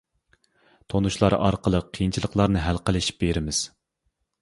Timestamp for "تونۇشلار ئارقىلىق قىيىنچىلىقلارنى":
0.93-2.67